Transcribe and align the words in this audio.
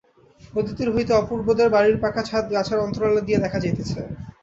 নদীতীর 0.53 0.89
হইতে 0.91 1.11
অপূর্বদের 1.13 1.67
বাড়ির 1.69 1.97
পাকা 2.03 2.21
ছাদ 2.23 2.45
গাছের 2.53 2.83
অন্তরাল 2.85 3.15
দিয়া 3.19 3.39
দেখা 3.39 3.59
যাইতেছে। 3.63 3.99